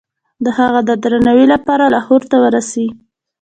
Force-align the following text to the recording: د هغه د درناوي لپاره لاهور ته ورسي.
د 0.43 0.45
هغه 0.57 0.79
د 0.89 0.91
درناوي 1.03 1.45
لپاره 1.53 1.85
لاهور 1.93 2.21
ته 2.29 2.37
ورسي. 2.43 2.87